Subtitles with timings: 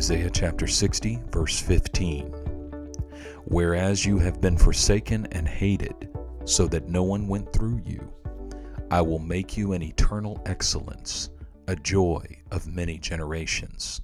[0.00, 2.32] Isaiah chapter 60, verse 15.
[3.44, 6.08] Whereas you have been forsaken and hated,
[6.46, 8.10] so that no one went through you,
[8.90, 11.28] I will make you an eternal excellence,
[11.68, 14.00] a joy of many generations.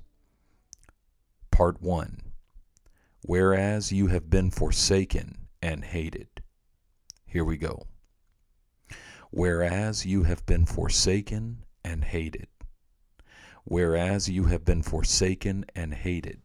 [1.50, 2.20] Part 1
[3.22, 6.28] Whereas you have been forsaken and hated.
[7.24, 7.86] Here we go.
[9.30, 12.48] Whereas you have been forsaken and hated
[13.68, 16.40] whereas you have been forsaken and hated.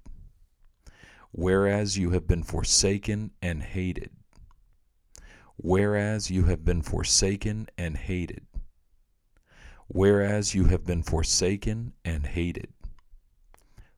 [1.32, 4.10] Whereas you have been forsaken and hated.
[5.56, 8.48] Whereas you have been forsaken and hated.
[9.88, 12.74] Whereas you have been forsaken and hated.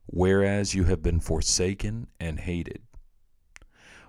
[0.04, 2.82] Whereas you have been forsaken and hated.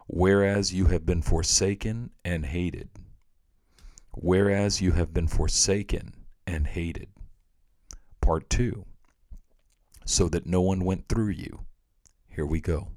[0.08, 2.90] Whereas you have been forsaken and hated.
[4.12, 7.08] Whereas you have been forsaken and hated.
[8.20, 8.86] Part 2
[10.05, 11.65] so that no one went through you.
[12.29, 12.89] Here we go.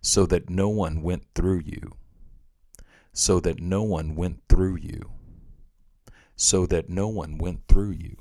[0.00, 1.96] So that no one went through you.
[3.12, 5.10] So that no one went through you.
[6.36, 8.16] So that no one went through you.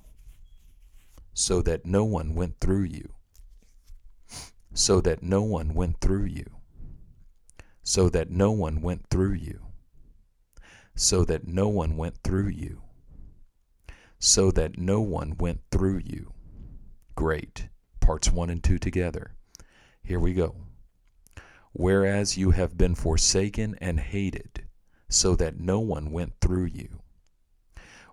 [1.35, 3.13] So that no one went through you.
[4.73, 6.49] So that no one went through you.
[7.83, 9.61] So that no one went through you.
[10.95, 12.81] So that no one went through you.
[14.17, 16.33] So that no one went through you
[17.17, 17.69] Great.
[17.99, 19.31] Parts 1 and 2 together.
[20.03, 20.55] Here we go.
[21.73, 24.67] Whereas you have been forsaken and hated,
[25.09, 26.99] so that no one went through you.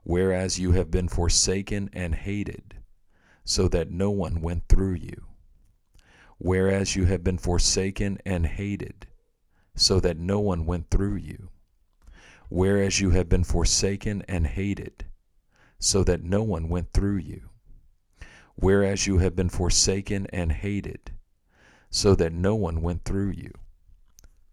[0.05, 2.77] Whereas you have been forsaken and hated,
[3.45, 5.27] so that no one went through you.
[6.39, 9.07] Whereas you have been forsaken and hated,
[9.77, 11.51] so that no one went through you.
[12.49, 15.05] Whereas you have been forsaken and hated,
[15.79, 17.51] so that no one went through you
[18.57, 21.13] whereas you have been forsaken and hated,
[21.91, 23.53] so that no one went through you.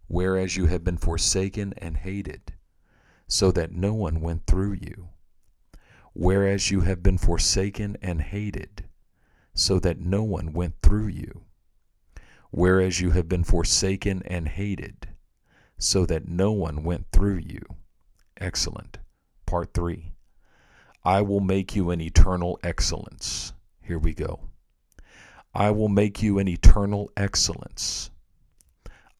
[0.08, 2.54] Whereas you have been forsaken and hated,
[3.26, 5.08] so that no one went through you.
[6.12, 8.84] Whereas you have been forsaken and hated,
[9.54, 11.42] so that no one went through you.
[12.50, 15.08] Whereas you have been forsaken and hated,
[15.78, 17.62] so that no one went through you.
[18.36, 18.98] Excellent.
[19.46, 20.12] Part 3.
[21.04, 23.54] I will make you an eternal excellence
[23.92, 24.40] here we go.
[25.54, 28.10] I will make you an eternal excellence.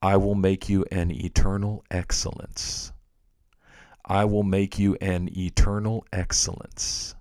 [0.01, 2.91] I will make you an eternal excellence.
[4.03, 7.13] I will make you an eternal excellence.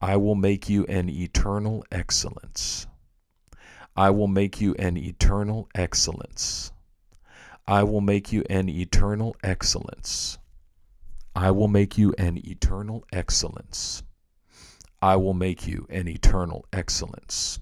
[0.00, 2.88] I will make you an eternal excellence.
[3.94, 6.72] I will make you an eternal excellence.
[7.68, 10.38] I will make you an eternal excellence.
[11.36, 14.02] I will make you an eternal excellence.
[15.00, 17.60] I will make you an eternal excellence.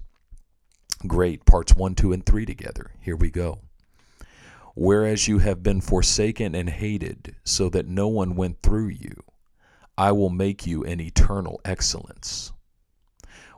[1.05, 1.45] Great.
[1.45, 2.91] Parts 1, 2, and 3 together.
[2.99, 3.59] Here we go.
[4.75, 9.23] Whereas you have been forsaken and hated, so that no one went through you,
[9.97, 12.53] I will make you an eternal excellence.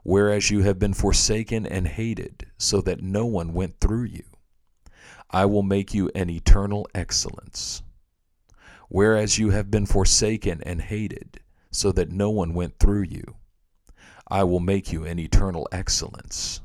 [0.03, 4.23] Whereas you have been forsaken and hated, so that no one went through you,
[5.29, 7.81] I will make you an eternal excellence.
[8.87, 11.41] Whereas you have been forsaken and hated,
[11.71, 13.35] so that no one went through you,
[14.31, 16.61] I will make you an eternal excellence.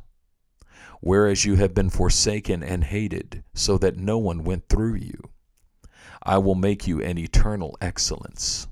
[1.00, 5.30] Whereas you have been forsaken and hated, so that no one went through you,
[6.22, 8.68] I will make you an eternal excellence.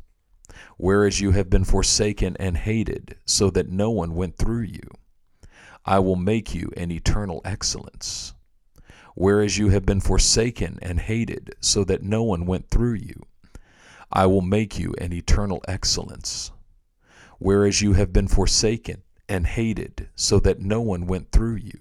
[0.77, 4.89] Whereas you have been forsaken and hated, so that no one went through you,
[5.87, 8.35] I will make you an eternal excellence.
[9.15, 13.23] Whereas you have been forsaken and hated, so that no one went through you,
[14.13, 16.53] I will make you an eternal excellence
[17.43, 21.81] whereas you have been forsaken and hated, so that no one went through you.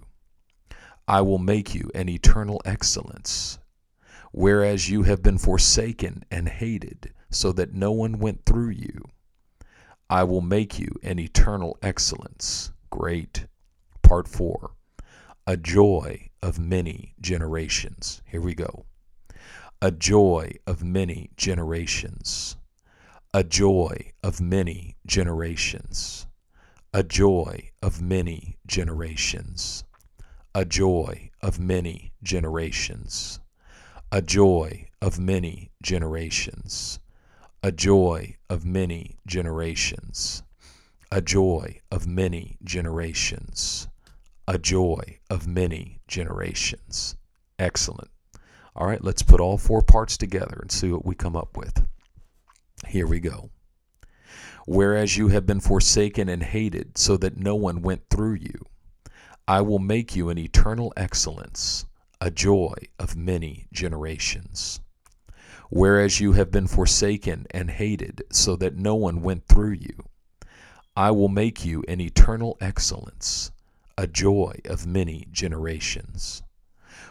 [1.08, 3.60] I will make you an eternal excellence.
[4.32, 9.04] Whereas you have been forsaken and hated, so that no one went through you.
[10.10, 12.72] I will make you an eternal excellence.
[12.90, 13.46] Great.
[14.02, 14.72] Part 4
[15.46, 18.24] A joy of many generations.
[18.25, 18.86] Here we go.
[19.80, 22.57] A joy of many generations
[23.33, 26.28] a joy of many generations,
[26.94, 29.86] a joy of many generations,
[30.54, 33.39] a joy of many generations,
[34.12, 37.00] a joy of many generations,
[37.63, 40.44] a joy of many generations,
[41.10, 43.88] a joy of many generations,
[44.45, 47.16] a joy of many generations.
[47.57, 48.10] Excellent.
[48.75, 51.86] All right, let's put all four parts together and see what we come up with.
[52.88, 53.51] Here we go.
[54.66, 58.66] Whereas you have been forsaken and hated, so that no one went through you,
[59.48, 61.86] I will make you an eternal excellence,
[62.19, 64.80] a joy of many generations.
[65.69, 70.04] Whereas you have been forsaken and hated, so that no one went through you,
[70.95, 73.51] I will make you an eternal excellence,
[73.98, 76.44] a joy of many generations.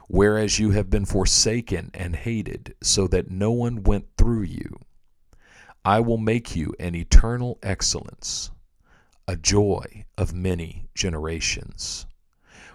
[0.08, 4.78] Whereas you have been forsaken and hated, so that no one went through you,
[5.85, 8.50] I will make you an eternal excellence,
[9.27, 12.05] a joy of many generations.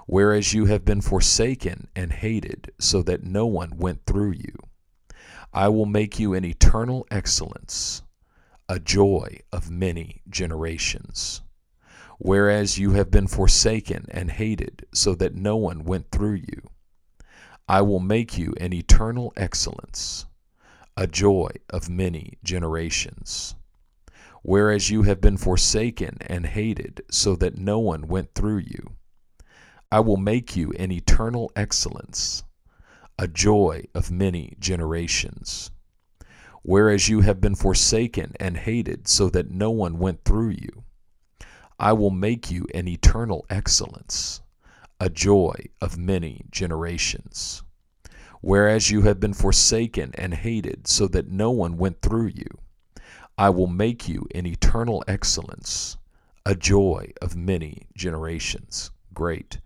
[0.08, 4.56] Whereas you have been forsaken and hated, so that no one went through you,
[5.54, 8.02] I will make you an eternal excellence,
[8.68, 11.42] a joy of many generations.
[12.18, 16.62] Whereas you have been forsaken and hated, so that no one went through you,
[17.68, 20.26] I will make you an eternal excellence,
[20.98, 23.56] a joy of many generations.
[24.44, 28.96] Whereas you have been forsaken and hated, so that no one went through you,
[29.92, 32.44] I will make you an eternal excellence,
[33.20, 35.72] a joy of many generations.
[36.62, 40.84] Whereas you have been forsaken and hated, so that no one went through you,
[41.78, 44.42] I will make you an eternal excellence,
[45.00, 47.64] a joy of many generations.
[48.46, 52.46] Whereas you have been forsaken and hated, so that no one went through you,
[53.40, 55.98] I will make you an eternal excellence,
[56.46, 58.92] a joy of many generations.
[59.16, 59.58] Great.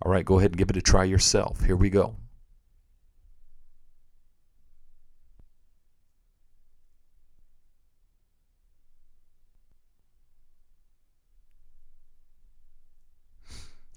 [0.00, 1.64] All right, go ahead and give it a try yourself.
[1.64, 2.16] Here we go.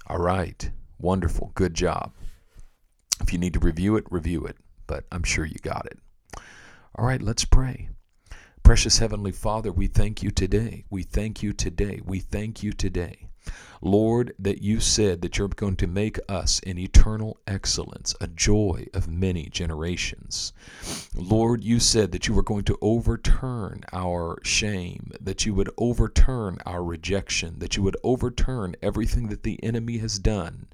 [0.06, 0.70] All right.
[1.00, 1.54] Wonderful.
[1.56, 2.12] Good job.
[3.22, 6.00] If you need to review it, review it, but I'm sure you got it.
[6.96, 7.90] All right, let's pray.
[8.64, 10.84] Precious Heavenly Father, we thank you today.
[10.90, 12.02] We thank you today.
[12.04, 13.30] We thank you today.
[13.82, 18.88] Lord, that you said that you're going to make us an eternal excellence, a joy
[18.94, 20.54] of many generations.
[21.16, 26.58] Lord, you said that you were going to overturn our shame, that you would overturn
[26.66, 30.68] our rejection, that you would overturn everything that the enemy has done.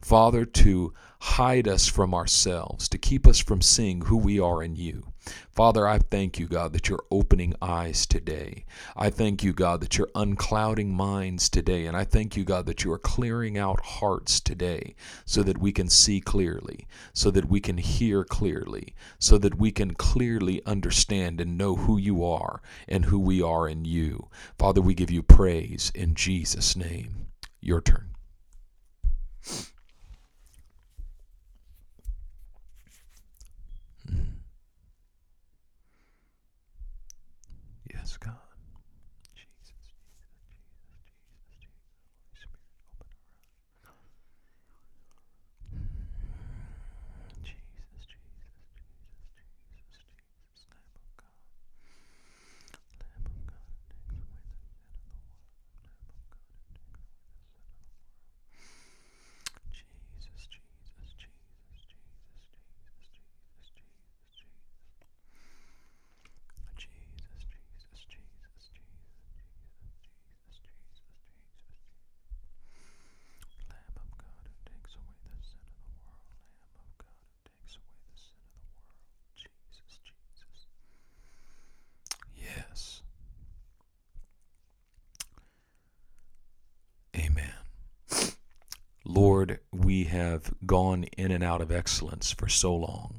[0.00, 4.76] Father, to hide us from ourselves, to keep us from seeing who we are in
[4.76, 5.09] you.
[5.50, 8.64] Father, I thank you, God, that you're opening eyes today.
[8.96, 11.86] I thank you, God, that you're unclouding minds today.
[11.86, 14.94] And I thank you, God, that you are clearing out hearts today
[15.24, 19.70] so that we can see clearly, so that we can hear clearly, so that we
[19.70, 24.28] can clearly understand and know who you are and who we are in you.
[24.58, 27.26] Father, we give you praise in Jesus' name.
[27.60, 28.14] Your turn.
[38.10, 38.34] Yes, God.
[39.38, 40.02] Jesus, Jesus,
[41.06, 43.14] Jesus, Jesus, Holy Spirit, open
[43.86, 44.50] our eyes.
[47.46, 49.14] Jesus, Jesus, Jesus,
[49.78, 51.38] Jesus, Jesus, Lamb of God.
[52.98, 54.90] Lamb of God, takes away the sin of the world.
[55.86, 57.14] Lamb of God, takes away the sin of the
[57.70, 57.94] world.
[59.70, 62.10] Jesus, Jesus, Jesus, Jesus, Jesus,
[62.50, 64.50] Jesus, Jesus, Jesus.
[66.80, 68.26] Jesus, Jesus, Jesus, Jesus,
[70.50, 71.68] Jesus, Jesus,
[72.74, 77.16] Jesus, Lamb of God who takes away the sin of the world, Lamb of God
[77.20, 80.66] who takes away the sin of the world, Jesus, Jesus.
[82.36, 83.02] Yes.
[87.16, 87.54] Amen.
[89.12, 93.18] Lord, we have gone in and out of excellence for so long.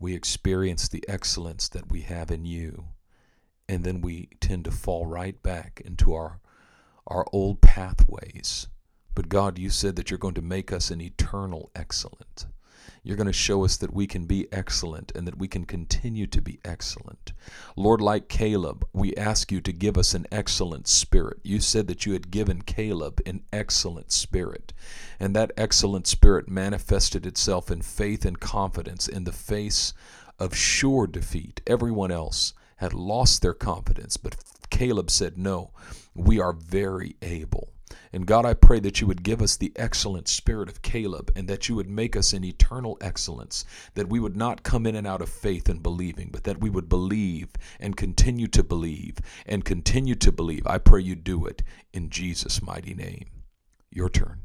[0.00, 2.88] We experience the excellence that we have in you
[3.68, 6.40] and then we tend to fall right back into our
[7.06, 8.66] our old pathways.
[9.14, 12.46] But god you said that you're going to make us an eternal excellent
[13.02, 16.26] you're going to show us that we can be excellent and that we can continue
[16.26, 17.32] to be excellent.
[17.76, 21.38] Lord, like Caleb, we ask you to give us an excellent spirit.
[21.42, 24.72] You said that you had given Caleb an excellent spirit,
[25.20, 29.92] and that excellent spirit manifested itself in faith and confidence in the face
[30.38, 31.60] of sure defeat.
[31.66, 34.36] Everyone else had lost their confidence, but
[34.70, 35.70] Caleb said, No,
[36.14, 37.70] we are very able.
[38.16, 41.46] And God, I pray that you would give us the excellent spirit of Caleb and
[41.48, 45.06] that you would make us in eternal excellence, that we would not come in and
[45.06, 49.66] out of faith and believing, but that we would believe and continue to believe and
[49.66, 50.66] continue to believe.
[50.66, 53.26] I pray you do it in Jesus' mighty name.
[53.90, 54.40] Your turn.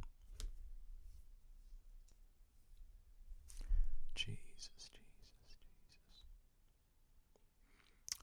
[4.14, 5.56] Jesus, Jesus,
[5.88, 6.26] Jesus.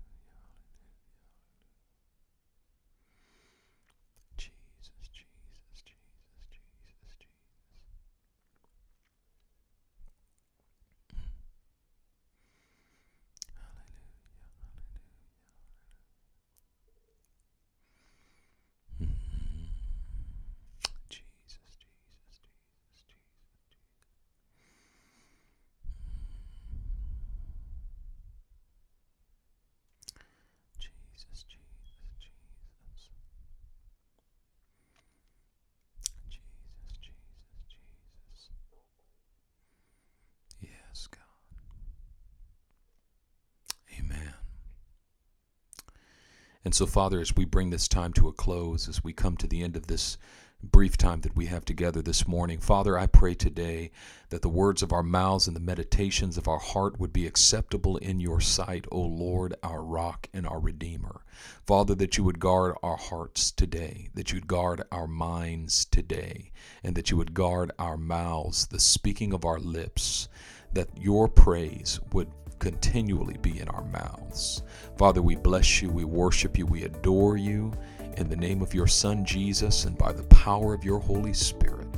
[46.64, 49.46] And so, Father, as we bring this time to a close, as we come to
[49.46, 50.18] the end of this
[50.62, 52.58] brief time that we have together this morning.
[52.58, 53.90] Father, I pray today
[54.28, 57.96] that the words of our mouths and the meditations of our heart would be acceptable
[57.96, 61.22] in your sight, O Lord, our rock and our redeemer.
[61.66, 66.52] Father, that you would guard our hearts today, that you'd guard our minds today,
[66.84, 70.28] and that you would guard our mouths, the speaking of our lips,
[70.72, 72.28] that your praise would
[72.60, 74.62] continually be in our mouths.
[74.96, 77.72] Father, we bless you, we worship you, we adore you.
[78.16, 81.88] In the name of your Son, Jesus, and by the power of your Holy Spirit.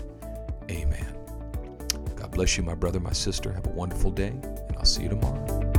[0.71, 1.15] Amen.
[2.17, 3.53] God bless you, my brother, my sister.
[3.53, 5.72] Have a wonderful day, and I'll see you tomorrow.